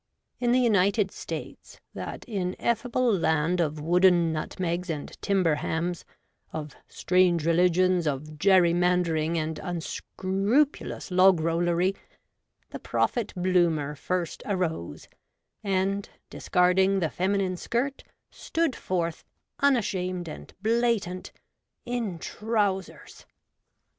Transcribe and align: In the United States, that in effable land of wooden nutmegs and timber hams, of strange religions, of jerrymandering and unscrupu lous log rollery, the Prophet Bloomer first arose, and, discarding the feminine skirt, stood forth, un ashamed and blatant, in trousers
In 0.39 0.51
the 0.51 0.57
United 0.57 1.11
States, 1.11 1.79
that 1.93 2.25
in 2.25 2.55
effable 2.59 3.19
land 3.19 3.59
of 3.59 3.79
wooden 3.79 4.33
nutmegs 4.33 4.89
and 4.89 5.09
timber 5.21 5.53
hams, 5.61 6.05
of 6.51 6.75
strange 6.87 7.45
religions, 7.45 8.07
of 8.07 8.39
jerrymandering 8.39 9.37
and 9.37 9.57
unscrupu 9.57 10.87
lous 10.87 11.11
log 11.11 11.39
rollery, 11.39 11.95
the 12.71 12.79
Prophet 12.79 13.31
Bloomer 13.37 13.93
first 13.93 14.41
arose, 14.47 15.07
and, 15.63 16.09
discarding 16.31 16.99
the 16.99 17.11
feminine 17.11 17.55
skirt, 17.55 18.03
stood 18.31 18.75
forth, 18.75 19.23
un 19.59 19.75
ashamed 19.77 20.27
and 20.27 20.51
blatant, 20.63 21.31
in 21.85 22.17
trousers 22.17 23.27